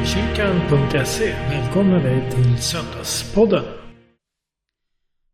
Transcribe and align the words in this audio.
Pingstkyrkan.se 0.00 1.32
välkomnar 1.32 2.00
dig 2.00 2.30
till 2.30 2.62
Söndagspodden. 2.62 3.64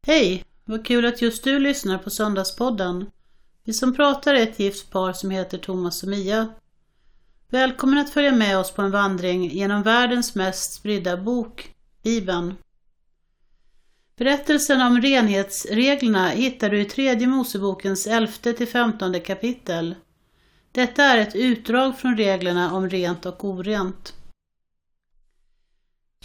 Hej! 0.06 0.44
Vad 0.64 0.86
kul 0.86 1.06
att 1.06 1.22
just 1.22 1.44
du 1.44 1.58
lyssnar 1.58 1.98
på 1.98 2.10
Söndagspodden. 2.10 3.10
Vi 3.64 3.72
som 3.72 3.94
pratar 3.94 4.34
är 4.34 4.42
ett 4.42 4.58
gift 4.58 4.90
par 4.90 5.12
som 5.12 5.30
heter 5.30 5.58
Thomas 5.58 6.02
och 6.02 6.08
Mia. 6.08 6.48
Välkommen 7.50 7.98
att 7.98 8.10
följa 8.10 8.32
med 8.32 8.58
oss 8.58 8.70
på 8.70 8.82
en 8.82 8.90
vandring 8.90 9.50
genom 9.50 9.82
världens 9.82 10.34
mest 10.34 10.72
spridda 10.72 11.16
bok, 11.16 11.74
Bibeln. 12.02 12.54
Berättelsen 14.16 14.80
om 14.80 15.00
renhetsreglerna 15.00 16.28
hittar 16.28 16.70
du 16.70 16.80
i 16.80 16.84
tredje 16.84 17.26
Mosebokens 17.26 18.06
elfte 18.06 18.52
till 18.52 18.68
femtonde 18.68 19.20
kapitel. 19.20 19.94
Detta 20.72 21.04
är 21.04 21.18
ett 21.18 21.34
utdrag 21.34 21.98
från 21.98 22.16
reglerna 22.16 22.72
om 22.72 22.90
rent 22.90 23.26
och 23.26 23.44
orent. 23.44 24.12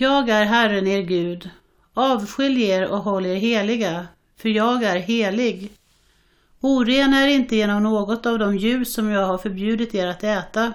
Jag 0.01 0.29
är 0.29 0.45
Herren 0.45 0.87
er 0.87 1.01
Gud. 1.01 1.49
Avskilj 1.93 2.63
er 2.63 2.91
och 2.91 2.97
håll 2.97 3.25
er 3.25 3.35
heliga, 3.35 4.07
för 4.37 4.49
jag 4.49 4.83
är 4.83 4.99
helig. 4.99 5.71
Oren 6.61 7.13
är 7.13 7.27
inte 7.27 7.55
genom 7.55 7.83
något 7.83 8.25
av 8.25 8.39
de 8.39 8.57
djur 8.57 8.83
som 8.83 9.09
jag 9.09 9.25
har 9.25 9.37
förbjudit 9.37 9.95
er 9.95 10.07
att 10.07 10.23
äta. 10.23 10.73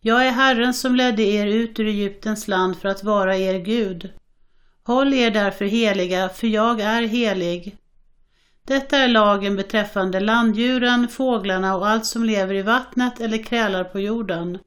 Jag 0.00 0.26
är 0.26 0.30
Herren 0.30 0.74
som 0.74 0.96
ledde 0.96 1.22
er 1.22 1.46
ut 1.46 1.80
ur 1.80 1.86
Egyptens 1.86 2.48
land 2.48 2.78
för 2.78 2.88
att 2.88 3.04
vara 3.04 3.36
er 3.36 3.58
Gud. 3.58 4.10
Håll 4.82 5.14
er 5.14 5.30
därför 5.30 5.64
heliga, 5.64 6.28
för 6.28 6.46
jag 6.46 6.80
är 6.80 7.02
helig. 7.02 7.76
Detta 8.66 8.96
är 8.96 9.08
lagen 9.08 9.56
beträffande 9.56 10.20
landdjuren, 10.20 11.08
fåglarna 11.08 11.76
och 11.76 11.88
allt 11.88 12.06
som 12.06 12.24
lever 12.24 12.54
i 12.54 12.62
vattnet 12.62 13.20
eller 13.20 13.44
krälar 13.44 13.84
på 13.84 14.00
jorden. 14.00 14.58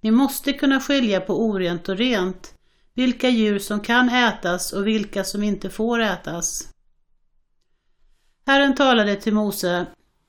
Ni 0.00 0.10
måste 0.10 0.52
kunna 0.52 0.80
skilja 0.80 1.20
på 1.20 1.44
orent 1.44 1.88
och 1.88 1.96
rent, 1.96 2.53
vilka 2.94 3.28
djur 3.28 3.58
som 3.58 3.80
kan 3.80 4.08
ätas 4.08 4.72
och 4.72 4.86
vilka 4.86 5.24
som 5.24 5.42
inte 5.42 5.70
får 5.70 6.00
ätas. 6.00 6.68
Herren 8.46 8.74
talade 8.74 9.16
till 9.16 9.34
Mose, 9.34 9.86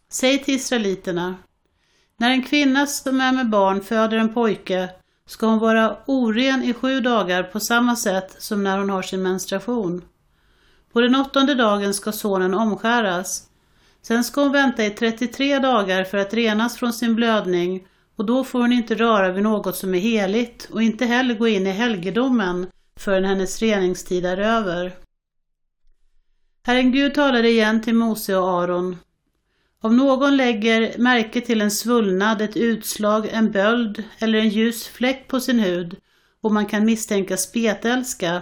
säg 0.09 0.43
till 0.43 0.55
israeliterna, 0.55 1.35
när 2.17 2.29
en 2.29 2.43
kvinna 2.43 2.87
som 2.87 3.21
är 3.21 3.31
med 3.31 3.49
barn 3.49 3.81
föder 3.81 4.17
en 4.17 4.33
pojke 4.33 4.89
ska 5.25 5.47
hon 5.47 5.59
vara 5.59 5.97
oren 6.05 6.63
i 6.63 6.73
sju 6.73 6.99
dagar 7.01 7.43
på 7.43 7.59
samma 7.59 7.95
sätt 7.95 8.35
som 8.39 8.63
när 8.63 8.77
hon 8.77 8.89
har 8.89 9.01
sin 9.01 9.23
menstruation. 9.23 10.01
På 10.93 11.01
den 11.01 11.15
åttonde 11.15 11.55
dagen 11.55 11.93
ska 11.93 12.11
sonen 12.11 12.53
omskäras. 12.53 13.43
Sen 14.01 14.23
ska 14.23 14.41
hon 14.41 14.51
vänta 14.51 14.85
i 14.85 14.89
33 14.89 15.59
dagar 15.59 16.03
för 16.03 16.17
att 16.17 16.33
renas 16.33 16.77
från 16.77 16.93
sin 16.93 17.15
blödning 17.15 17.87
och 18.15 18.25
då 18.25 18.43
får 18.43 18.59
hon 18.59 18.71
inte 18.71 18.95
röra 18.95 19.31
vid 19.31 19.43
något 19.43 19.75
som 19.75 19.95
är 19.95 19.99
heligt 19.99 20.69
och 20.71 20.81
inte 20.81 21.05
heller 21.05 21.35
gå 21.35 21.47
in 21.47 21.67
i 21.67 21.71
helgedomen 21.71 22.67
förrän 22.99 23.25
hennes 23.25 23.61
reningstid 23.61 24.25
är 24.25 24.37
över. 24.37 24.91
Herren 26.63 26.91
Gud 26.91 27.13
talade 27.13 27.49
igen 27.49 27.81
till 27.81 27.95
Mose 27.95 28.35
och 28.35 28.49
Aron. 28.49 28.97
Om 29.81 29.97
någon 29.97 30.37
lägger 30.37 30.97
märke 30.97 31.41
till 31.41 31.61
en 31.61 31.71
svullnad, 31.71 32.41
ett 32.41 32.57
utslag, 32.57 33.27
en 33.31 33.51
böld 33.51 34.03
eller 34.19 34.39
en 34.39 34.49
ljus 34.49 34.87
fläck 34.87 35.27
på 35.27 35.39
sin 35.39 35.59
hud 35.59 35.95
och 36.41 36.53
man 36.53 36.65
kan 36.65 36.85
misstänka 36.85 37.37
spetälska. 37.37 38.41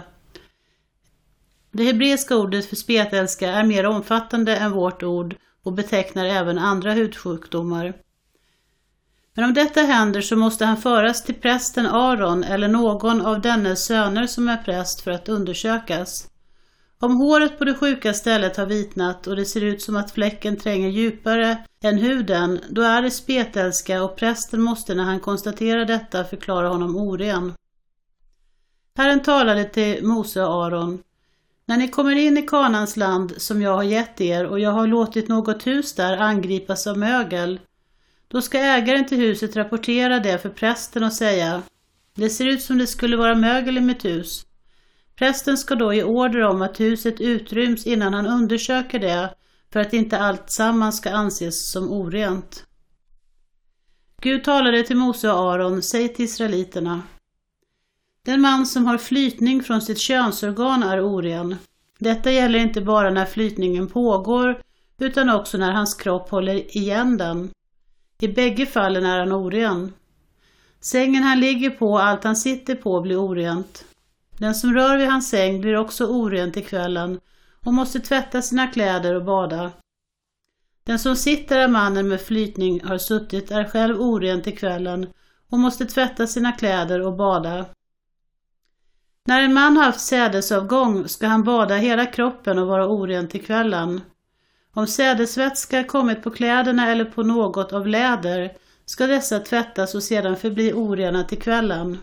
Det 1.72 1.84
hebreiska 1.84 2.36
ordet 2.36 2.66
för 2.66 2.76
spetälska 2.76 3.50
är 3.50 3.64
mer 3.64 3.86
omfattande 3.86 4.56
än 4.56 4.72
vårt 4.72 5.02
ord 5.02 5.36
och 5.62 5.72
betecknar 5.72 6.24
även 6.24 6.58
andra 6.58 6.92
hudsjukdomar. 6.92 7.94
Men 9.34 9.44
om 9.44 9.54
detta 9.54 9.80
händer 9.80 10.20
så 10.20 10.36
måste 10.36 10.64
han 10.64 10.76
föras 10.76 11.24
till 11.24 11.34
prästen 11.34 11.86
Aron 11.86 12.44
eller 12.44 12.68
någon 12.68 13.20
av 13.20 13.40
dennes 13.40 13.84
söner 13.84 14.26
som 14.26 14.48
är 14.48 14.56
präst 14.56 15.00
för 15.00 15.10
att 15.10 15.28
undersökas. 15.28 16.28
Om 16.98 17.16
håret 17.16 17.58
på 17.58 17.64
det 17.64 17.74
sjuka 17.74 18.14
stället 18.14 18.56
har 18.56 18.66
vitnat 18.66 19.26
och 19.26 19.36
det 19.36 19.44
ser 19.44 19.64
ut 19.64 19.82
som 19.82 19.96
att 19.96 20.10
fläcken 20.10 20.56
tränger 20.56 20.88
djupare 20.88 21.64
än 21.82 21.98
huden, 21.98 22.60
då 22.68 22.82
är 22.82 23.02
det 23.02 23.10
spetälska 23.10 24.02
och 24.02 24.16
prästen 24.16 24.60
måste 24.60 24.94
när 24.94 25.04
han 25.04 25.20
konstaterar 25.20 25.84
detta 25.84 26.24
förklara 26.24 26.68
honom 26.68 26.96
oren. 26.96 27.52
Herren 28.96 29.22
talade 29.22 29.64
till 29.64 30.06
Mose 30.06 30.42
och 30.42 30.64
Aron. 30.64 31.02
När 31.66 31.76
ni 31.76 31.88
kommer 31.88 32.16
in 32.16 32.38
i 32.38 32.42
Kanans 32.42 32.96
land 32.96 33.34
som 33.36 33.62
jag 33.62 33.74
har 33.74 33.82
gett 33.82 34.20
er 34.20 34.46
och 34.46 34.60
jag 34.60 34.70
har 34.70 34.86
låtit 34.86 35.28
något 35.28 35.66
hus 35.66 35.94
där 35.94 36.16
angripas 36.16 36.86
av 36.86 36.98
mögel, 36.98 37.60
då 38.34 38.42
ska 38.42 38.58
ägaren 38.58 39.06
till 39.06 39.18
huset 39.18 39.56
rapportera 39.56 40.20
det 40.20 40.38
för 40.38 40.48
prästen 40.48 41.04
och 41.04 41.12
säga 41.12 41.62
Det 42.14 42.30
ser 42.30 42.46
ut 42.46 42.62
som 42.62 42.78
det 42.78 42.86
skulle 42.86 43.16
vara 43.16 43.34
mögel 43.34 43.78
i 43.78 43.80
mitt 43.80 44.04
hus. 44.04 44.46
Prästen 45.16 45.58
ska 45.58 45.74
då 45.74 45.92
ge 45.92 46.02
order 46.02 46.40
om 46.40 46.62
att 46.62 46.80
huset 46.80 47.20
utryms 47.20 47.86
innan 47.86 48.14
han 48.14 48.26
undersöker 48.26 48.98
det 48.98 49.34
för 49.72 49.80
att 49.80 49.92
inte 49.92 50.18
allt 50.18 50.50
sammans 50.50 50.96
ska 50.96 51.10
anses 51.10 51.70
som 51.70 51.92
orent. 51.92 52.66
Gud 54.22 54.44
talade 54.44 54.82
till 54.82 54.96
Mose 54.96 55.30
och 55.30 55.52
Aron, 55.52 55.82
säg 55.82 56.08
till 56.08 56.24
israeliterna. 56.24 57.02
Den 58.24 58.40
man 58.40 58.66
som 58.66 58.86
har 58.86 58.98
flytning 58.98 59.62
från 59.62 59.82
sitt 59.82 59.98
könsorgan 59.98 60.82
är 60.82 61.00
oren. 61.00 61.56
Detta 61.98 62.30
gäller 62.30 62.58
inte 62.58 62.80
bara 62.80 63.10
när 63.10 63.26
flytningen 63.26 63.88
pågår 63.88 64.62
utan 64.98 65.30
också 65.30 65.58
när 65.58 65.72
hans 65.72 65.94
kropp 65.94 66.30
håller 66.30 66.76
igen 66.76 67.16
den. 67.16 67.50
I 68.24 68.28
bägge 68.28 68.66
fallen 68.66 69.06
är 69.06 69.18
han 69.18 69.32
oren. 69.32 69.92
Sängen 70.80 71.22
han 71.22 71.40
ligger 71.40 71.70
på 71.70 71.92
och 71.92 72.04
allt 72.04 72.24
han 72.24 72.36
sitter 72.36 72.74
på 72.74 73.00
blir 73.00 73.16
orent. 73.16 73.84
Den 74.38 74.54
som 74.54 74.74
rör 74.74 74.98
vid 74.98 75.08
hans 75.08 75.28
säng 75.28 75.60
blir 75.60 75.76
också 75.76 76.06
oren 76.06 76.52
till 76.52 76.66
kvällen 76.66 77.20
och 77.64 77.74
måste 77.74 78.00
tvätta 78.00 78.42
sina 78.42 78.66
kläder 78.66 79.14
och 79.14 79.24
bada. 79.24 79.72
Den 80.84 80.98
som 80.98 81.16
sitter 81.16 81.58
där 81.58 81.68
mannen 81.68 82.08
med 82.08 82.20
flytning 82.20 82.84
har 82.84 82.98
suttit 82.98 83.50
är 83.50 83.64
själv 83.64 84.00
oren 84.00 84.42
till 84.42 84.58
kvällen 84.58 85.06
och 85.50 85.58
måste 85.58 85.86
tvätta 85.86 86.26
sina 86.26 86.52
kläder 86.52 87.00
och 87.00 87.16
bada. 87.16 87.66
När 89.28 89.42
en 89.42 89.54
man 89.54 89.76
har 89.76 89.84
haft 89.84 90.00
sädesavgång 90.00 91.08
ska 91.08 91.26
han 91.26 91.44
bada 91.44 91.76
hela 91.76 92.06
kroppen 92.06 92.58
och 92.58 92.66
vara 92.66 92.88
oren 92.88 93.28
till 93.28 93.44
kvällen. 93.44 94.00
Om 94.76 94.86
sädesvätska 94.86 95.84
kommit 95.84 96.22
på 96.22 96.30
kläderna 96.30 96.90
eller 96.90 97.04
på 97.04 97.22
något 97.22 97.72
av 97.72 97.86
läder 97.86 98.52
ska 98.84 99.06
dessa 99.06 99.40
tvättas 99.40 99.94
och 99.94 100.02
sedan 100.02 100.36
förbli 100.36 100.72
orena 100.72 101.24
till 101.24 101.42
kvällen. 101.42 101.98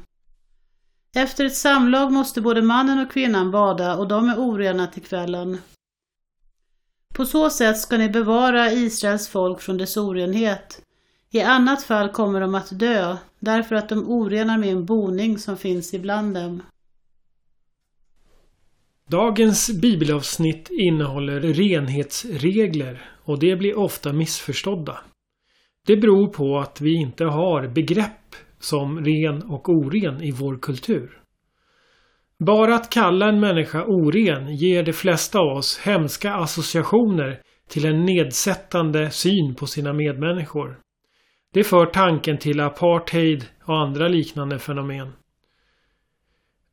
Efter 1.16 1.46
ett 1.46 1.56
samlag 1.56 2.12
måste 2.12 2.42
både 2.42 2.62
mannen 2.62 3.00
och 3.00 3.12
kvinnan 3.12 3.52
bada 3.52 3.96
och 3.96 4.08
de 4.08 4.30
är 4.30 4.38
orena 4.38 4.88
till 4.88 5.04
kvällen. 5.04 5.58
På 7.16 7.26
så 7.26 7.50
sätt 7.50 7.80
ska 7.80 7.98
ni 7.98 8.10
bevara 8.10 8.72
Israels 8.72 9.28
folk 9.28 9.62
från 9.62 9.78
dess 9.78 9.98
orenhet. 9.98 10.82
I 11.30 11.42
annat 11.42 11.84
fall 11.84 12.10
kommer 12.10 12.42
de 12.42 12.56
att 12.56 12.80
dö, 12.80 13.18
därför 13.40 13.76
att 13.76 13.90
de 13.90 14.10
orenar 14.10 14.58
med 14.58 14.70
en 14.70 14.86
boning 14.86 15.40
som 15.40 15.58
finns 15.58 15.94
ibland 15.94 16.34
dem. 16.34 16.64
Dagens 19.12 19.82
bibelavsnitt 19.82 20.70
innehåller 20.72 21.40
renhetsregler 21.40 23.02
och 23.24 23.40
det 23.40 23.56
blir 23.56 23.80
ofta 23.80 24.14
missförstådda. 24.14 24.98
Det 25.88 25.98
beror 25.98 26.28
på 26.28 26.60
att 26.60 26.82
vi 26.82 26.96
inte 26.96 27.26
har 27.26 27.68
begrepp 27.68 28.36
som 28.60 29.06
ren 29.06 29.44
och 29.44 29.70
oren 29.70 30.24
i 30.24 30.32
vår 30.32 30.58
kultur. 30.58 31.22
Bara 32.46 32.76
att 32.76 32.90
kalla 32.90 33.30
en 33.30 33.40
människa 33.40 33.86
oren 33.86 34.56
ger 34.56 34.84
de 34.84 34.94
flesta 34.94 35.40
av 35.40 35.58
oss 35.58 35.80
hemska 35.84 36.34
associationer 36.34 37.42
till 37.70 37.86
en 37.86 38.06
nedsättande 38.06 39.12
syn 39.12 39.56
på 39.56 39.66
sina 39.66 39.94
medmänniskor. 39.94 40.80
Det 41.54 41.64
för 41.64 41.86
tanken 41.86 42.38
till 42.38 42.60
apartheid 42.60 43.46
och 43.64 43.78
andra 43.78 44.08
liknande 44.08 44.60
fenomen. 44.60 45.12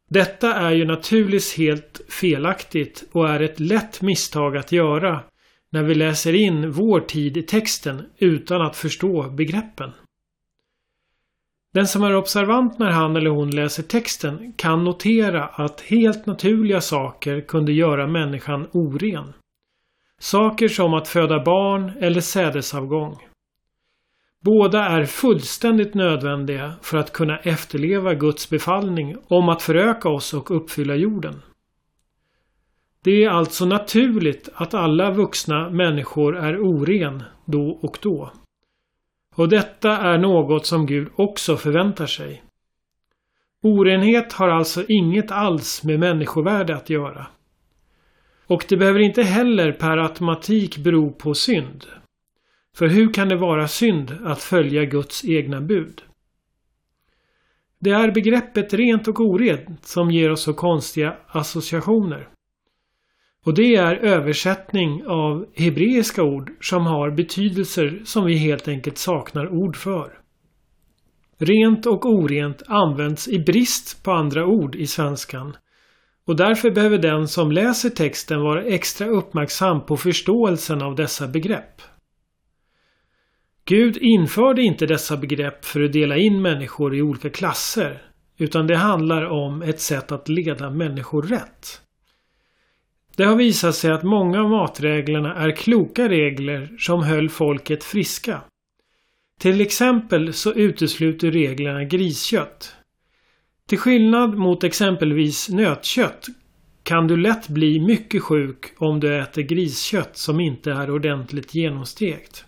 Detta 0.09 0.55
är 0.55 0.71
ju 0.71 0.85
naturligtvis 0.85 1.57
helt 1.57 2.01
felaktigt 2.09 3.05
och 3.13 3.29
är 3.29 3.41
ett 3.41 3.61
lätt 3.61 4.03
misstag 4.03 4.57
att 4.57 4.73
göra 4.73 5.21
när 5.71 5.83
vi 5.83 5.95
läser 5.95 6.35
in 6.35 6.71
vår 6.71 7.01
tid 7.01 7.37
i 7.37 7.43
texten 7.43 8.03
utan 8.19 8.63
att 8.63 8.77
förstå 8.77 9.31
begreppen. 9.31 9.91
Den 11.75 11.87
som 11.87 12.03
är 12.03 12.17
observant 12.17 12.79
när 12.79 12.91
han 12.91 13.17
eller 13.17 13.31
hon 13.31 13.51
läser 13.51 13.83
texten 13.83 14.53
kan 14.57 14.85
notera 14.85 15.45
att 15.45 15.81
helt 15.81 16.27
naturliga 16.27 16.81
saker 16.81 17.41
kunde 17.41 17.73
göra 17.73 18.07
människan 18.07 18.69
oren. 18.73 19.33
Saker 20.21 20.69
som 20.69 20.95
att 20.95 21.09
föda 21.09 21.45
barn 21.45 21.93
eller 22.01 22.21
sädesavgång. 22.21 23.17
Båda 24.41 24.85
är 24.85 25.05
fullständigt 25.05 25.95
nödvändiga 25.95 26.75
för 26.83 26.99
att 26.99 27.13
kunna 27.13 27.39
efterleva 27.39 28.15
Guds 28.15 28.51
befallning 28.51 29.17
om 29.29 29.49
att 29.49 29.63
föröka 29.63 30.09
oss 30.09 30.35
och 30.35 30.57
uppfylla 30.57 30.95
jorden. 30.95 31.43
Det 33.05 33.25
är 33.25 33.31
alltså 33.31 33.65
naturligt 33.65 34.49
att 34.55 34.75
alla 34.75 35.11
vuxna 35.11 35.71
människor 35.71 36.37
är 36.37 36.59
oren 36.61 37.23
då 37.45 37.79
och 37.83 37.99
då. 38.03 38.33
Och 39.35 39.49
detta 39.49 39.97
är 39.97 40.19
något 40.19 40.67
som 40.67 40.87
Gud 40.87 41.09
också 41.17 41.57
förväntar 41.57 42.07
sig. 42.07 42.43
Orenhet 43.63 44.33
har 44.33 44.49
alltså 44.49 44.85
inget 44.89 45.31
alls 45.31 45.85
med 45.85 46.01
människovärde 46.01 46.77
att 46.77 46.91
göra. 46.91 47.27
Och 48.47 48.65
det 48.69 48.77
behöver 48.77 49.01
inte 49.01 49.23
heller 49.23 49.73
per 49.73 49.97
automatik 49.97 50.79
bero 50.79 51.13
på 51.13 51.35
synd. 51.35 51.87
För 52.79 52.89
hur 52.89 53.13
kan 53.13 53.29
det 53.29 53.37
vara 53.37 53.69
synd 53.69 54.19
att 54.25 54.43
följa 54.43 54.85
Guds 54.85 55.25
egna 55.25 55.61
bud? 55.61 56.03
Det 57.81 57.91
är 57.91 58.11
begreppet 58.13 58.75
rent 58.75 59.09
och 59.09 59.21
orent 59.21 59.87
som 59.87 60.11
ger 60.11 60.31
oss 60.31 60.43
så 60.43 60.55
konstiga 60.55 61.17
associationer. 61.29 62.29
Och 63.45 63.55
det 63.55 63.77
är 63.77 63.97
översättning 63.97 65.07
av 65.07 65.47
hebreiska 65.57 66.23
ord 66.23 66.51
som 66.61 66.87
har 66.87 67.11
betydelser 67.11 68.03
som 68.05 68.25
vi 68.25 68.37
helt 68.37 68.69
enkelt 68.69 68.99
saknar 68.99 69.49
ord 69.49 69.77
för. 69.77 70.19
Rent 71.39 71.87
och 71.87 72.07
orent 72.07 72.63
används 72.67 73.29
i 73.29 73.39
brist 73.39 74.05
på 74.05 74.13
andra 74.13 74.47
ord 74.47 74.77
i 74.77 74.87
svenskan. 74.87 75.57
Och 76.27 76.37
därför 76.37 76.71
behöver 76.71 76.99
den 76.99 77.29
som 77.29 77.53
läser 77.53 77.91
texten 77.91 78.41
vara 78.41 78.65
extra 78.65 79.07
uppmärksam 79.07 79.87
på 79.87 79.97
förståelsen 79.97 80.83
av 80.83 80.95
dessa 80.95 81.29
begrepp. 81.29 81.83
Gud 83.69 83.97
införde 83.97 84.63
inte 84.63 84.87
dessa 84.87 85.17
begrepp 85.17 85.65
för 85.65 85.81
att 85.81 85.93
dela 85.93 86.17
in 86.17 86.43
människor 86.43 86.97
i 86.97 87.03
olika 87.03 87.31
klasser. 87.31 88.03
Utan 88.39 88.67
det 88.67 88.77
handlar 88.77 89.25
om 89.25 89.63
ett 89.63 89.81
sätt 89.81 90.13
att 90.13 90.29
leda 90.29 90.71
människor 90.71 91.23
rätt. 91.23 91.81
Det 93.17 93.25
har 93.25 93.37
visat 93.37 93.75
sig 93.75 93.91
att 93.91 94.03
många 94.03 94.41
av 94.41 94.51
matreglerna 94.51 95.35
är 95.35 95.57
kloka 95.57 96.09
regler 96.09 96.77
som 96.79 97.03
höll 97.03 97.29
folket 97.29 97.85
friska. 97.85 98.41
Till 99.41 99.61
exempel 99.61 100.33
så 100.33 100.53
utesluter 100.53 101.31
reglerna 101.31 101.85
griskött. 101.85 102.77
Till 103.69 103.79
skillnad 103.79 104.35
mot 104.35 104.65
exempelvis 104.65 105.49
nötkött 105.49 106.27
kan 106.83 107.07
du 107.07 107.17
lätt 107.17 107.49
bli 107.49 107.81
mycket 107.81 108.23
sjuk 108.23 108.65
om 108.79 109.01
du 109.01 109.19
äter 109.19 109.43
griskött 109.43 110.17
som 110.17 110.41
inte 110.41 110.73
är 110.73 110.91
ordentligt 110.91 111.55
genomstekt. 111.55 112.45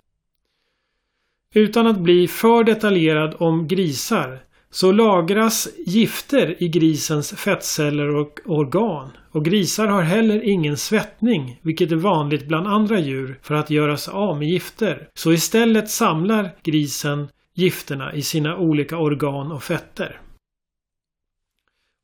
Utan 1.54 1.86
att 1.86 2.00
bli 2.00 2.28
för 2.28 2.64
detaljerad 2.64 3.34
om 3.38 3.68
grisar 3.68 4.38
så 4.70 4.92
lagras 4.92 5.68
gifter 5.86 6.62
i 6.62 6.68
grisens 6.68 7.32
fettceller 7.32 8.16
och 8.16 8.40
organ. 8.44 9.10
Och 9.30 9.44
grisar 9.44 9.86
har 9.86 10.02
heller 10.02 10.48
ingen 10.48 10.76
svettning, 10.76 11.60
vilket 11.62 11.92
är 11.92 11.96
vanligt 11.96 12.48
bland 12.48 12.66
andra 12.66 12.98
djur, 12.98 13.38
för 13.42 13.54
att 13.54 13.70
göra 13.70 13.96
sig 13.96 14.12
av 14.14 14.38
med 14.38 14.48
gifter. 14.48 15.08
Så 15.14 15.32
istället 15.32 15.90
samlar 15.90 16.50
grisen 16.62 17.28
gifterna 17.54 18.14
i 18.14 18.22
sina 18.22 18.56
olika 18.56 18.98
organ 18.98 19.52
och 19.52 19.62
fetter. 19.62 20.20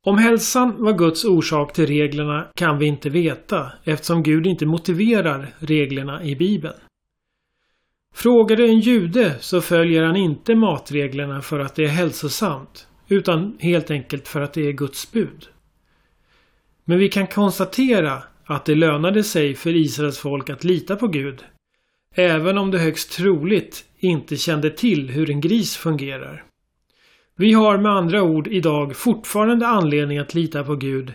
Om 0.05 0.17
hälsan 0.17 0.83
var 0.83 0.93
Guds 0.93 1.25
orsak 1.25 1.73
till 1.73 1.87
reglerna 1.87 2.47
kan 2.55 2.77
vi 2.77 2.85
inte 2.85 3.09
veta 3.09 3.71
eftersom 3.83 4.23
Gud 4.23 4.47
inte 4.47 4.65
motiverar 4.65 5.53
reglerna 5.59 6.23
i 6.23 6.35
Bibeln. 6.35 6.75
Frågar 8.17 8.55
du 8.55 8.67
en 8.67 8.79
jude 8.79 9.35
så 9.39 9.61
följer 9.61 10.03
han 10.03 10.15
inte 10.15 10.55
matreglerna 10.55 11.41
för 11.41 11.59
att 11.59 11.75
det 11.75 11.83
är 11.83 11.87
hälsosamt 11.87 12.87
utan 13.07 13.57
helt 13.59 13.91
enkelt 13.91 14.27
för 14.27 14.41
att 14.41 14.53
det 14.53 14.67
är 14.67 14.71
Guds 14.71 15.11
bud. 15.11 15.47
Men 16.85 16.99
vi 16.99 17.09
kan 17.09 17.27
konstatera 17.27 18.23
att 18.45 18.65
det 18.65 18.75
lönade 18.75 19.23
sig 19.23 19.55
för 19.55 19.75
Israels 19.75 20.17
folk 20.17 20.49
att 20.49 20.63
lita 20.63 20.95
på 20.95 21.07
Gud. 21.07 21.43
Även 22.15 22.57
om 22.57 22.71
det 22.71 22.79
högst 22.79 23.11
troligt 23.11 23.85
inte 23.99 24.37
kände 24.37 24.69
till 24.69 25.09
hur 25.09 25.29
en 25.29 25.41
gris 25.41 25.77
fungerar. 25.77 26.43
Vi 27.35 27.53
har 27.53 27.77
med 27.77 27.91
andra 27.91 28.23
ord 28.23 28.47
idag 28.47 28.95
fortfarande 28.95 29.67
anledning 29.67 30.17
att 30.17 30.33
lita 30.33 30.63
på 30.63 30.75
Gud. 30.75 31.13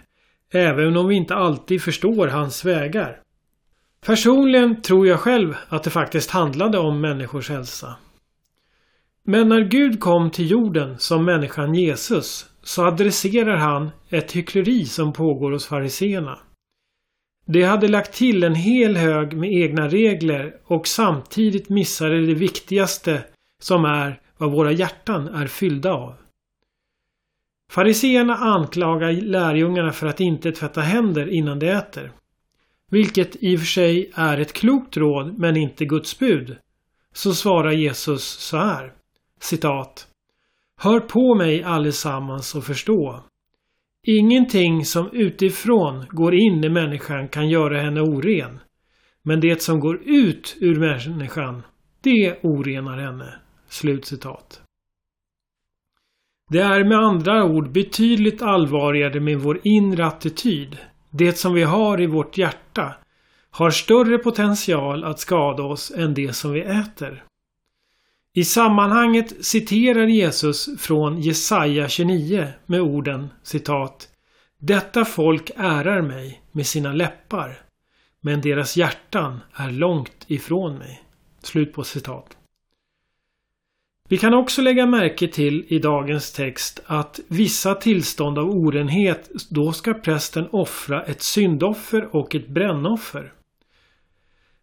Även 0.52 0.96
om 0.96 1.08
vi 1.08 1.14
inte 1.14 1.34
alltid 1.34 1.82
förstår 1.82 2.26
hans 2.26 2.64
vägar. 2.64 3.22
Personligen 4.06 4.82
tror 4.82 5.06
jag 5.06 5.20
själv 5.20 5.54
att 5.68 5.82
det 5.82 5.90
faktiskt 5.90 6.30
handlade 6.30 6.78
om 6.78 7.00
människors 7.00 7.50
hälsa. 7.50 7.96
Men 9.24 9.48
när 9.48 9.60
Gud 9.60 10.00
kom 10.00 10.30
till 10.30 10.50
jorden 10.50 10.98
som 10.98 11.24
människan 11.24 11.74
Jesus 11.74 12.46
så 12.62 12.86
adresserar 12.86 13.56
han 13.56 13.90
ett 14.08 14.32
hyckleri 14.32 14.84
som 14.84 15.12
pågår 15.12 15.52
hos 15.52 15.66
fariseerna. 15.66 16.38
De 17.46 17.62
hade 17.62 17.88
lagt 17.88 18.14
till 18.14 18.44
en 18.44 18.54
hel 18.54 18.96
hög 18.96 19.36
med 19.36 19.52
egna 19.52 19.88
regler 19.88 20.54
och 20.64 20.86
samtidigt 20.86 21.68
missade 21.68 22.26
det 22.26 22.34
viktigaste 22.34 23.24
som 23.62 23.84
är 23.84 24.20
vad 24.38 24.52
våra 24.52 24.72
hjärtan 24.72 25.28
är 25.28 25.46
fyllda 25.46 25.92
av. 25.92 26.14
Fariseerna 27.70 28.34
anklagar 28.34 29.12
lärjungarna 29.12 29.92
för 29.92 30.06
att 30.06 30.20
inte 30.20 30.52
tvätta 30.52 30.80
händer 30.80 31.28
innan 31.28 31.58
de 31.58 31.68
äter. 31.68 32.12
Vilket 32.92 33.36
i 33.40 33.56
och 33.56 33.60
för 33.60 33.66
sig 33.66 34.10
är 34.14 34.38
ett 34.38 34.52
klokt 34.52 34.96
råd 34.96 35.38
men 35.38 35.56
inte 35.56 35.84
Guds 35.84 36.18
bud. 36.18 36.56
Så 37.12 37.34
svarar 37.34 37.72
Jesus 37.72 38.24
så 38.24 38.56
här. 38.56 38.92
Citat. 39.40 40.08
Hör 40.80 41.00
på 41.00 41.34
mig 41.34 41.62
allesammans 41.62 42.54
och 42.54 42.64
förstå. 42.64 43.22
Ingenting 44.06 44.84
som 44.84 45.10
utifrån 45.12 46.06
går 46.10 46.34
in 46.34 46.64
i 46.64 46.68
människan 46.68 47.28
kan 47.28 47.48
göra 47.48 47.80
henne 47.80 48.00
oren. 48.00 48.60
Men 49.22 49.40
det 49.40 49.62
som 49.62 49.80
går 49.80 50.02
ut 50.04 50.56
ur 50.60 50.80
människan, 50.80 51.62
det 52.02 52.38
orenar 52.42 52.98
henne. 52.98 53.34
Slutcitat. 53.68 54.62
Det 56.50 56.60
är 56.60 56.84
med 56.84 56.98
andra 56.98 57.44
ord 57.44 57.72
betydligt 57.72 58.42
allvarligare 58.42 59.20
med 59.20 59.38
vår 59.38 59.60
inre 59.64 60.06
attityd 60.06 60.78
det 61.12 61.38
som 61.38 61.54
vi 61.54 61.62
har 61.62 62.00
i 62.00 62.06
vårt 62.06 62.38
hjärta 62.38 62.94
har 63.50 63.70
större 63.70 64.18
potential 64.18 65.04
att 65.04 65.20
skada 65.20 65.62
oss 65.62 65.92
än 65.96 66.14
det 66.14 66.32
som 66.32 66.52
vi 66.52 66.60
äter. 66.60 67.24
I 68.34 68.44
sammanhanget 68.44 69.44
citerar 69.44 70.06
Jesus 70.06 70.68
från 70.78 71.20
Jesaja 71.20 71.88
29 71.88 72.48
med 72.66 72.80
orden 72.80 73.28
citat 73.42 74.08
Detta 74.58 75.04
folk 75.04 75.50
ärar 75.56 76.02
mig 76.02 76.42
med 76.52 76.66
sina 76.66 76.92
läppar 76.92 77.58
men 78.20 78.40
deras 78.40 78.76
hjärtan 78.76 79.40
är 79.54 79.70
långt 79.70 80.24
ifrån 80.26 80.78
mig. 80.78 81.02
Slut 81.42 81.72
på 81.72 81.84
citat. 81.84 82.36
Vi 84.12 84.18
kan 84.18 84.34
också 84.34 84.62
lägga 84.62 84.86
märke 84.86 85.28
till 85.28 85.64
i 85.68 85.78
dagens 85.78 86.32
text 86.32 86.82
att 86.86 87.20
vissa 87.28 87.74
tillstånd 87.74 88.38
av 88.38 88.50
orenhet, 88.50 89.30
då 89.50 89.72
ska 89.72 89.94
prästen 89.94 90.46
offra 90.50 91.02
ett 91.02 91.22
syndoffer 91.22 92.16
och 92.16 92.34
ett 92.34 92.48
brännoffer. 92.48 93.32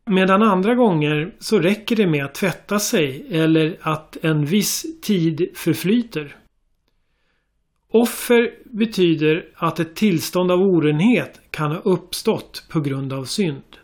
Medan 0.09 0.41
andra 0.41 0.75
gånger 0.75 1.35
så 1.39 1.59
räcker 1.59 1.95
det 1.95 2.07
med 2.07 2.25
att 2.25 2.33
tvätta 2.33 2.79
sig 2.79 3.25
eller 3.31 3.77
att 3.81 4.17
en 4.21 4.45
viss 4.45 5.01
tid 5.01 5.49
förflyter. 5.55 6.35
Offer 7.91 8.51
betyder 8.77 9.45
att 9.55 9.79
ett 9.79 9.95
tillstånd 9.95 10.51
av 10.51 10.59
orenhet 10.59 11.41
kan 11.51 11.71
ha 11.71 11.79
uppstått 11.79 12.67
på 12.71 12.79
grund 12.79 13.13
av 13.13 13.23
synd. 13.23 13.77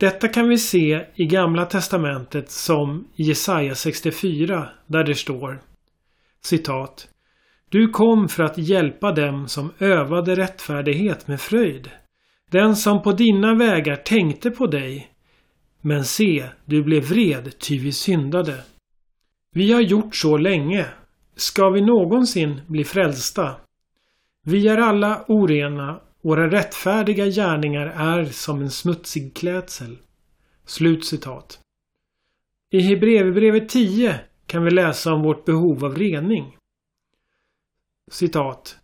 Detta 0.00 0.28
kan 0.28 0.48
vi 0.48 0.58
se 0.58 1.06
i 1.14 1.26
Gamla 1.26 1.66
Testamentet 1.66 2.50
som 2.50 3.08
i 3.16 3.22
Jesaja 3.22 3.74
64 3.74 4.68
där 4.86 5.04
det 5.04 5.14
står 5.14 5.60
citat 6.42 7.08
Du 7.68 7.88
kom 7.88 8.28
för 8.28 8.42
att 8.42 8.58
hjälpa 8.58 9.12
dem 9.12 9.48
som 9.48 9.72
övade 9.78 10.34
rättfärdighet 10.34 11.28
med 11.28 11.40
fröjd. 11.40 11.90
Den 12.50 12.76
som 12.76 13.02
på 13.02 13.12
dina 13.12 13.54
vägar 13.54 13.96
tänkte 13.96 14.50
på 14.50 14.66
dig. 14.66 15.10
Men 15.80 16.04
se, 16.04 16.44
du 16.64 16.82
blev 16.82 17.04
vred 17.04 17.58
ty 17.58 17.78
vi 17.78 17.92
syndade. 17.92 18.54
Vi 19.52 19.72
har 19.72 19.80
gjort 19.80 20.16
så 20.16 20.36
länge. 20.36 20.86
Ska 21.36 21.70
vi 21.70 21.80
någonsin 21.80 22.60
bli 22.66 22.84
frälsta? 22.84 23.56
Vi 24.46 24.68
är 24.68 24.78
alla 24.78 25.24
orena 25.28 26.00
våra 26.22 26.50
rättfärdiga 26.50 27.26
gärningar 27.26 27.86
är 27.86 28.24
som 28.24 28.60
en 28.62 28.70
smutsig 28.70 29.34
klädsel. 29.36 29.98
Slut 30.64 31.04
citat. 31.04 31.60
I 32.72 32.80
Hebreerbrevet 32.80 33.68
10 33.68 34.20
kan 34.46 34.64
vi 34.64 34.70
läsa 34.70 35.12
om 35.12 35.22
vårt 35.22 35.44
behov 35.44 35.84
av 35.84 35.96
rening. 35.96 36.56
Citat. 38.10 38.76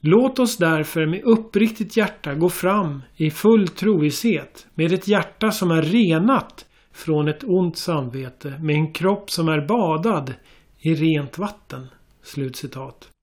Låt 0.00 0.38
oss 0.38 0.56
därför 0.56 1.06
med 1.06 1.22
uppriktigt 1.24 1.96
hjärta 1.96 2.34
gå 2.34 2.48
fram 2.48 3.02
i 3.16 3.30
full 3.30 3.68
trovishet 3.68 4.66
med 4.74 4.92
ett 4.92 5.08
hjärta 5.08 5.50
som 5.50 5.70
är 5.70 5.82
renat 5.82 6.66
från 6.92 7.28
ett 7.28 7.44
ont 7.44 7.78
samvete 7.78 8.58
med 8.60 8.74
en 8.74 8.92
kropp 8.92 9.30
som 9.30 9.48
är 9.48 9.66
badad 9.66 10.34
i 10.78 10.94
rent 10.94 11.38
vatten. 11.38 11.86
Slutcitat. 12.22 13.13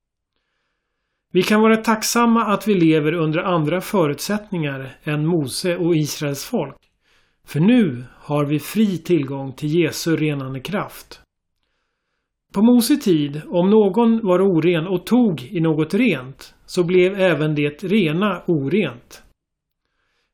Vi 1.33 1.43
kan 1.43 1.61
vara 1.61 1.77
tacksamma 1.77 2.45
att 2.45 2.67
vi 2.67 2.73
lever 2.73 3.13
under 3.13 3.39
andra 3.39 3.81
förutsättningar 3.81 4.95
än 5.03 5.25
Mose 5.25 5.77
och 5.77 5.95
Israels 5.95 6.45
folk. 6.45 6.77
För 7.47 7.59
nu 7.59 8.03
har 8.17 8.45
vi 8.45 8.59
fri 8.59 8.97
tillgång 8.97 9.53
till 9.53 9.75
Jesu 9.83 10.15
renande 10.15 10.59
kraft. 10.59 11.21
På 12.53 12.61
Mose 12.61 12.95
tid, 12.95 13.41
om 13.47 13.69
någon 13.69 14.19
var 14.23 14.41
oren 14.41 14.87
och 14.87 15.05
tog 15.05 15.41
i 15.43 15.59
något 15.59 15.93
rent, 15.93 16.55
så 16.65 16.83
blev 16.83 17.19
även 17.19 17.55
det 17.55 17.83
rena 17.83 18.43
orent. 18.47 19.23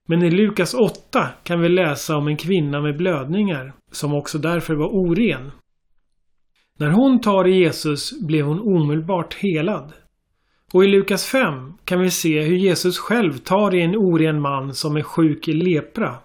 Men 0.07 0.23
i 0.23 0.31
Lukas 0.31 0.73
8 0.73 1.27
kan 1.43 1.61
vi 1.61 1.69
läsa 1.69 2.17
om 2.17 2.27
en 2.27 2.37
kvinna 2.37 2.81
med 2.81 2.97
blödningar, 2.97 3.73
som 3.91 4.13
också 4.13 4.37
därför 4.37 4.75
var 4.75 4.87
oren. 4.87 5.51
När 6.79 6.89
hon 6.89 7.21
tar 7.21 7.47
i 7.47 7.59
Jesus 7.59 8.27
blev 8.27 8.45
hon 8.45 8.59
omedelbart 8.59 9.33
helad. 9.33 9.93
Och 10.73 10.83
i 10.83 10.87
Lukas 10.87 11.25
5 11.25 11.73
kan 11.85 11.99
vi 11.99 12.11
se 12.11 12.41
hur 12.41 12.55
Jesus 12.55 12.97
själv 12.97 13.37
tar 13.37 13.75
i 13.75 13.81
en 13.81 13.95
oren 13.95 14.41
man 14.41 14.73
som 14.73 14.97
är 14.97 15.01
sjuk 15.01 15.47
i 15.47 15.53
lepra. 15.53 16.15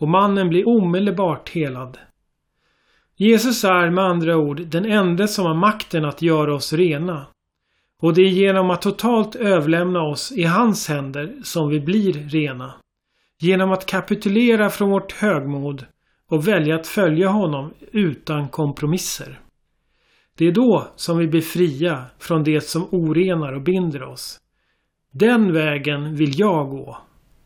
Och 0.00 0.08
mannen 0.08 0.48
blir 0.48 0.68
omedelbart 0.68 1.48
helad. 1.48 1.98
Jesus 3.16 3.64
är 3.64 3.90
med 3.90 4.04
andra 4.04 4.36
ord 4.36 4.66
den 4.66 4.84
enda 4.86 5.26
som 5.26 5.46
har 5.46 5.54
makten 5.54 6.04
att 6.04 6.22
göra 6.22 6.54
oss 6.54 6.72
rena. 6.72 7.26
Och 8.02 8.14
det 8.14 8.22
är 8.22 8.28
genom 8.28 8.70
att 8.70 8.82
totalt 8.82 9.36
överlämna 9.36 10.02
oss 10.02 10.32
i 10.32 10.44
hans 10.44 10.88
händer 10.88 11.36
som 11.42 11.68
vi 11.68 11.80
blir 11.80 12.12
rena. 12.12 12.74
Genom 13.40 13.72
att 13.72 13.86
kapitulera 13.86 14.70
från 14.70 14.90
vårt 14.90 15.12
högmod 15.12 15.84
och 16.30 16.48
välja 16.48 16.74
att 16.74 16.86
följa 16.86 17.28
honom 17.28 17.74
utan 17.92 18.48
kompromisser. 18.48 19.40
Det 20.38 20.46
är 20.46 20.52
då 20.52 20.92
som 20.96 21.18
vi 21.18 21.26
blir 21.26 21.42
fria 21.42 22.04
från 22.18 22.44
det 22.44 22.60
som 22.60 22.88
orenar 22.92 23.52
och 23.52 23.62
binder 23.62 24.02
oss. 24.02 24.40
Den 25.12 25.52
vägen 25.52 26.16
vill 26.16 26.40
jag 26.40 26.70
gå. 26.70 26.98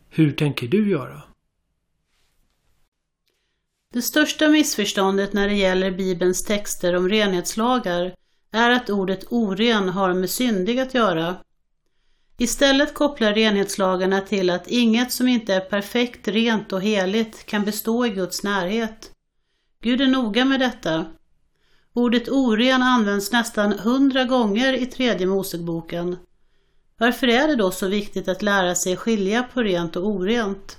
Hur 0.09 0.31
tänker 0.31 0.67
du 0.67 0.91
göra? 0.91 1.21
Det 3.93 4.01
största 4.01 4.49
missförståndet 4.49 5.33
när 5.33 5.47
det 5.47 5.55
gäller 5.55 5.91
Bibelns 5.91 6.45
texter 6.45 6.95
om 6.95 7.09
renhetslagar 7.09 8.15
är 8.51 8.71
att 8.71 8.89
ordet 8.89 9.25
oren 9.29 9.89
har 9.89 10.13
med 10.13 10.29
syndig 10.29 10.79
att 10.79 10.93
göra. 10.93 11.35
Istället 12.37 12.93
kopplar 12.93 13.33
renhetslagarna 13.33 14.21
till 14.21 14.49
att 14.49 14.67
inget 14.67 15.11
som 15.11 15.27
inte 15.27 15.53
är 15.53 15.59
perfekt, 15.59 16.27
rent 16.27 16.73
och 16.73 16.81
heligt 16.81 17.45
kan 17.45 17.65
bestå 17.65 18.05
i 18.05 18.09
Guds 18.09 18.43
närhet. 18.43 19.11
Gud 19.83 20.01
är 20.01 20.07
noga 20.07 20.45
med 20.45 20.59
detta. 20.59 21.05
Ordet 21.93 22.29
oren 22.29 22.83
används 22.83 23.31
nästan 23.31 23.79
hundra 23.79 24.23
gånger 24.23 24.73
i 24.73 24.85
tredje 24.85 25.27
Moseboken. 25.27 26.17
Varför 26.97 27.27
är 27.27 27.47
det 27.47 27.55
då 27.55 27.71
så 27.71 27.87
viktigt 27.87 28.27
att 28.27 28.41
lära 28.41 28.75
sig 28.75 28.97
skilja 28.97 29.43
på 29.43 29.61
rent 29.63 29.95
och 29.95 30.07
orent? 30.07 30.77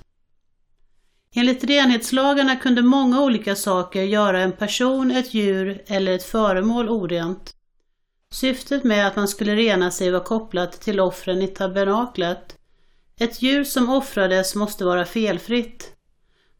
Enligt 1.34 1.64
renhetslagarna 1.64 2.56
kunde 2.56 2.82
många 2.82 3.22
olika 3.22 3.56
saker 3.56 4.02
göra 4.02 4.40
en 4.40 4.52
person, 4.52 5.10
ett 5.10 5.34
djur 5.34 5.82
eller 5.86 6.12
ett 6.12 6.24
föremål 6.24 6.88
orent. 6.88 7.52
Syftet 8.30 8.84
med 8.84 9.06
att 9.06 9.16
man 9.16 9.28
skulle 9.28 9.56
rena 9.56 9.90
sig 9.90 10.10
var 10.10 10.20
kopplat 10.20 10.80
till 10.80 11.00
offren 11.00 11.42
i 11.42 11.48
tabernaklet. 11.48 12.56
Ett 13.18 13.42
djur 13.42 13.64
som 13.64 13.88
offrades 13.88 14.54
måste 14.54 14.84
vara 14.84 15.04
felfritt. 15.04 15.92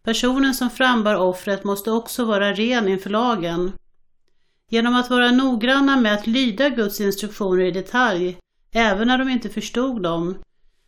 Personen 0.02 0.54
som 0.54 0.70
frambar 0.70 1.16
offret 1.16 1.64
måste 1.64 1.90
också 1.90 2.24
vara 2.24 2.52
ren 2.52 2.88
inför 2.88 3.10
lagen. 3.10 3.72
Genom 4.72 4.96
att 4.96 5.10
vara 5.10 5.30
noggranna 5.30 5.96
med 5.96 6.14
att 6.14 6.26
lyda 6.26 6.68
Guds 6.68 7.00
instruktioner 7.00 7.64
i 7.64 7.70
detalj, 7.70 8.38
även 8.74 9.08
när 9.08 9.18
de 9.18 9.28
inte 9.28 9.48
förstod 9.48 10.02
dem, 10.02 10.38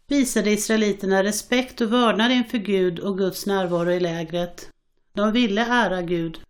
visade 0.08 0.50
israeliterna 0.50 1.22
respekt 1.22 1.80
och 1.80 1.92
vördnad 1.92 2.32
inför 2.32 2.58
Gud 2.58 2.98
och 2.98 3.18
Guds 3.18 3.46
närvaro 3.46 3.90
i 3.90 4.00
lägret. 4.00 4.68
De 5.14 5.32
ville 5.32 5.60
ära 5.64 6.02
Gud. 6.02 6.40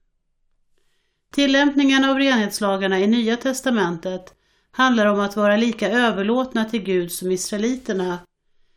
Tillämpningen 1.33 2.05
av 2.05 2.19
renhetslagarna 2.19 3.01
i 3.01 3.07
Nya 3.07 3.37
testamentet 3.37 4.35
handlar 4.71 5.07
om 5.07 5.21
att 5.21 5.37
vara 5.37 5.57
lika 5.57 5.91
överlåtna 5.91 6.65
till 6.65 6.83
Gud 6.83 7.13
som 7.13 7.31
israeliterna, 7.31 8.19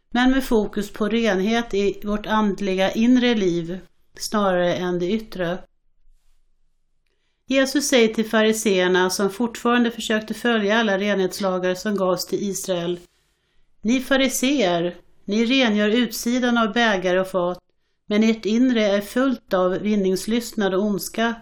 men 0.09 0.31
med 0.31 0.43
fokus 0.43 0.93
på 0.93 1.09
renhet 1.09 1.73
i 1.73 2.01
vårt 2.03 2.25
andliga 2.25 2.91
inre 2.91 3.35
liv 3.35 3.79
snarare 4.15 4.75
än 4.75 4.99
det 4.99 5.11
yttre. 5.11 5.57
Jesus 7.49 7.87
säger 7.87 8.13
till 8.13 8.29
fariseerna 8.29 9.09
som 9.09 9.29
fortfarande 9.29 9.91
försökte 9.91 10.33
följa 10.33 10.79
alla 10.79 10.97
renhetslagar 10.97 11.75
som 11.75 11.95
gavs 11.95 12.25
till 12.25 12.43
Israel. 12.43 12.99
Ni 13.81 13.99
fariseer, 13.99 14.95
ni 15.25 15.45
rengör 15.45 15.89
utsidan 15.89 16.57
av 16.57 16.73
bägare 16.73 17.19
och 17.19 17.27
fat, 17.27 17.59
men 18.05 18.23
ert 18.23 18.45
inre 18.45 18.83
är 18.85 19.01
fullt 19.01 19.53
av 19.53 19.71
vinningslystnad 19.71 20.73
och 20.73 20.83
ondska. 20.83 21.35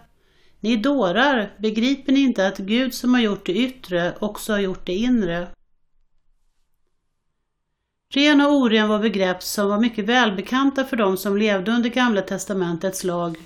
Ni 0.60 0.76
dårar, 0.76 1.54
begriper 1.58 2.12
ni 2.12 2.20
inte 2.20 2.46
att 2.46 2.58
Gud 2.58 2.94
som 2.94 3.14
har 3.14 3.20
gjort 3.20 3.46
det 3.46 3.52
yttre 3.52 4.14
också 4.20 4.52
har 4.52 4.60
gjort 4.60 4.86
det 4.86 4.94
inre? 4.94 5.48
Ren 8.14 8.40
och 8.40 8.52
oren 8.52 8.88
var 8.88 8.98
begrepp 8.98 9.42
som 9.42 9.68
var 9.68 9.80
mycket 9.80 10.04
välbekanta 10.04 10.84
för 10.84 10.96
dem 10.96 11.16
som 11.16 11.36
levde 11.36 11.70
under 11.70 11.90
Gamla 11.90 12.22
testamentets 12.22 13.04
lag. 13.04 13.36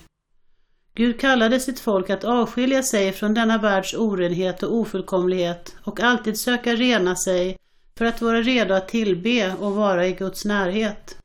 Gud 0.95 1.21
kallade 1.21 1.61
sitt 1.61 1.81
folk 1.81 2.11
att 2.11 2.25
avskilja 2.25 2.83
sig 2.83 3.13
från 3.13 3.35
denna 3.35 3.59
världs 3.59 3.95
orenhet 3.95 4.63
och 4.63 4.75
ofullkomlighet 4.75 5.77
och 5.85 6.01
alltid 6.01 6.39
söka 6.39 6.75
rena 6.75 7.17
sig 7.17 7.57
för 7.99 8.05
att 8.05 8.23
vara 8.23 8.43
redo 8.43 8.75
att 8.75 8.89
tillbe 8.89 9.55
och 9.61 9.75
vara 9.75 10.07
i 10.07 10.13
Guds 10.13 10.45
närhet. 10.45 11.17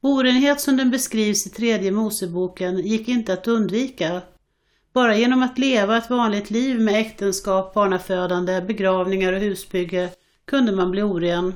Orenhet 0.00 0.60
som 0.60 0.76
den 0.76 0.90
beskrivs 0.90 1.46
i 1.46 1.50
tredje 1.50 1.90
Moseboken 1.90 2.78
gick 2.78 3.08
inte 3.08 3.32
att 3.32 3.48
undvika. 3.48 4.22
Bara 4.92 5.16
genom 5.16 5.42
att 5.42 5.58
leva 5.58 5.96
ett 5.96 6.10
vanligt 6.10 6.50
liv 6.50 6.80
med 6.80 7.00
äktenskap, 7.00 7.74
barnafödande, 7.74 8.60
begravningar 8.60 9.32
och 9.32 9.40
husbygge 9.40 10.10
kunde 10.44 10.72
man 10.72 10.90
bli 10.90 11.02
oren. 11.02 11.54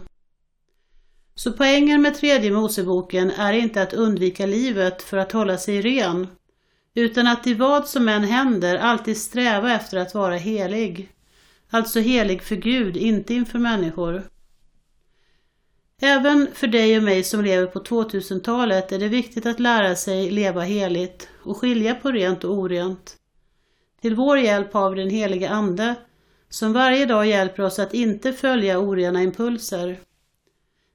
Så 1.35 1.53
poängen 1.53 2.03
med 2.03 2.15
tredje 2.15 2.51
Moseboken 2.51 3.31
är 3.31 3.53
inte 3.53 3.83
att 3.83 3.93
undvika 3.93 4.47
livet 4.47 5.03
för 5.03 5.17
att 5.17 5.33
hålla 5.33 5.59
sig 5.59 5.81
ren, 5.81 6.27
utan 7.01 7.27
att 7.27 7.47
i 7.47 7.55
vad 7.55 7.89
som 7.89 8.09
än 8.09 8.25
händer 8.25 8.77
alltid 8.77 9.17
sträva 9.17 9.73
efter 9.73 9.99
att 9.99 10.15
vara 10.15 10.37
helig. 10.37 11.13
Alltså 11.71 12.01
helig 12.01 12.43
för 12.43 12.57
Gud, 12.57 12.97
inte 12.97 13.35
inför 13.35 13.59
människor. 13.59 14.23
Även 16.03 16.49
för 16.55 16.67
dig 16.67 16.97
och 16.97 17.03
mig 17.03 17.25
som 17.25 17.45
lever 17.45 17.67
på 17.67 17.79
2000-talet 17.79 18.93
är 18.93 18.99
det 18.99 19.09
viktigt 19.09 19.47
att 19.47 19.61
lära 19.61 19.97
sig 19.97 20.31
leva 20.31 20.61
heligt 20.61 21.29
och 21.43 21.57
skilja 21.57 21.95
på 21.95 22.11
rent 22.11 22.45
och 22.45 22.55
orent. 22.55 23.17
Till 24.01 24.15
vår 24.15 24.39
hjälp 24.39 24.73
har 24.73 24.91
vi 24.91 25.01
den 25.01 25.11
helige 25.11 25.49
Ande 25.49 25.95
som 26.49 26.73
varje 26.73 27.07
dag 27.07 27.27
hjälper 27.27 27.63
oss 27.63 27.79
att 27.79 27.95
inte 27.95 28.33
följa 28.33 28.79
orena 28.79 29.23
impulser. 29.23 30.01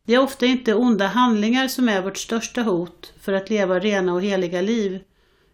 Det 0.06 0.14
är 0.14 0.20
ofta 0.20 0.46
inte 0.46 0.74
onda 0.74 1.08
handlingar 1.08 1.68
som 1.68 1.90
är 1.90 2.02
vårt 2.02 2.18
största 2.18 2.62
hot 2.62 3.14
för 3.20 3.34
att 3.34 3.50
leva 3.50 3.80
rena 3.80 4.14
och 4.14 4.22
heliga 4.22 4.62
liv, 4.62 5.00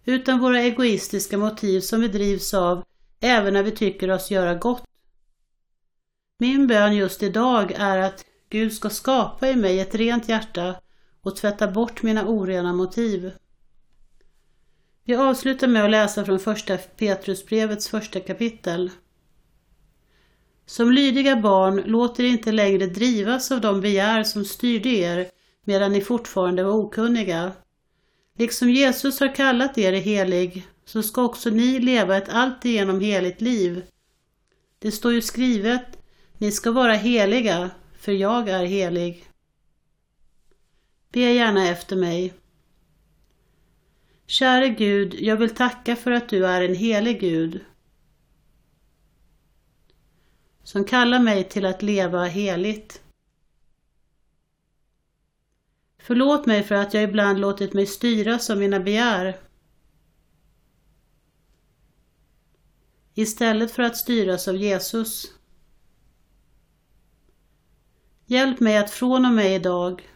utan 0.05 0.39
våra 0.39 0.62
egoistiska 0.62 1.38
motiv 1.38 1.79
som 1.79 2.01
vi 2.01 2.08
drivs 2.08 2.53
av 2.53 2.84
även 3.20 3.53
när 3.53 3.63
vi 3.63 3.72
tycker 3.72 4.12
oss 4.12 4.31
göra 4.31 4.55
gott. 4.55 4.84
Min 6.39 6.67
bön 6.67 6.96
just 6.96 7.24
idag 7.24 7.72
är 7.77 7.98
att 7.98 8.25
Gud 8.50 8.74
ska 8.74 8.89
skapa 8.89 9.50
i 9.50 9.55
mig 9.55 9.79
ett 9.79 9.96
rent 9.96 10.29
hjärta 10.29 10.75
och 11.22 11.36
tvätta 11.36 11.67
bort 11.67 12.03
mina 12.03 12.25
orena 12.27 12.74
motiv. 12.74 13.31
Vi 15.03 15.15
avslutar 15.15 15.67
med 15.67 15.84
att 15.84 15.91
läsa 15.91 16.25
från 16.25 16.39
första 16.39 16.77
Petrusbrevets 16.77 17.89
första 17.89 18.20
kapitel. 18.20 18.91
Som 20.65 20.91
lydiga 20.91 21.36
barn, 21.36 21.84
låt 21.86 22.20
er 22.20 22.24
inte 22.24 22.51
längre 22.51 22.86
drivas 22.86 23.51
av 23.51 23.62
de 23.62 23.81
begär 23.81 24.24
som 24.24 24.46
styrde 24.46 24.89
er 24.89 25.27
medan 25.63 25.91
ni 25.91 26.01
fortfarande 26.01 26.63
var 26.63 26.74
okunniga. 26.74 27.51
Liksom 28.38 28.70
Jesus 28.70 29.20
har 29.20 29.36
kallat 29.36 29.78
er 29.78 29.94
helig, 29.94 30.68
så 30.86 31.04
ska 31.04 31.24
också 31.24 31.50
ni 31.50 31.80
leva 31.80 32.18
ett 32.18 32.30
alltigenom 32.30 33.00
heligt 33.02 33.42
liv. 33.42 33.84
Det 34.80 34.92
står 34.92 35.14
ju 35.14 35.22
skrivet, 35.22 35.98
ni 36.38 36.52
ska 36.52 36.72
vara 36.72 36.94
heliga, 36.94 37.70
för 38.00 38.12
jag 38.12 38.50
är 38.50 38.66
helig. 38.66 39.26
Be 41.12 41.20
gärna 41.20 41.68
efter 41.68 41.96
mig. 41.96 42.34
Käre 44.28 44.70
Gud, 44.70 45.14
jag 45.14 45.38
vill 45.38 45.56
tacka 45.56 45.96
för 45.96 46.12
att 46.12 46.30
du 46.30 46.46
är 46.46 46.62
en 46.62 46.76
helig 46.76 47.20
Gud 47.20 47.62
som 50.72 50.86
kallar 50.86 51.20
mig 51.20 51.44
till 51.44 51.66
att 51.66 51.82
leva 51.82 52.26
heligt. 52.26 53.00
Förlåt 56.12 56.46
mig 56.46 56.63
för 56.63 56.75
att 56.75 56.94
jag 56.94 57.03
ibland 57.03 57.39
låtit 57.39 57.74
mig 57.74 57.86
styras 57.86 58.50
av 58.50 58.58
mina 58.58 58.80
begär 58.80 59.39
istället 63.13 63.72
för 63.72 63.84
att 63.84 63.98
styras 63.98 64.48
av 64.48 64.56
Jesus. 64.56 65.34
Hjälp 68.25 68.60
mig 68.60 68.77
att 68.77 68.91
från 68.91 69.25
och 69.25 69.32
med 69.32 69.56
idag 69.56 70.10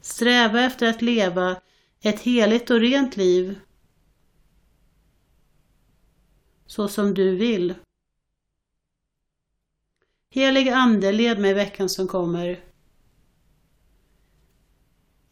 sträva 0.00 0.60
efter 0.60 0.90
att 0.90 1.02
leva 1.02 1.60
ett 2.00 2.20
heligt 2.20 2.70
och 2.70 2.80
rent 2.80 3.16
liv 3.16 3.60
så 6.66 6.88
som 6.88 7.14
du 7.14 7.36
vill. 7.36 7.74
Helig 10.30 10.68
Ande, 10.68 11.12
led 11.12 11.38
mig 11.38 11.54
veckan 11.54 11.88
som 11.88 12.08
kommer. 12.08 12.69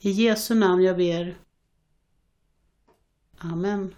I 0.01 0.11
Jesu 0.11 0.55
namn 0.55 0.83
jag 0.83 0.97
ber. 0.97 1.37
Amen. 3.39 3.95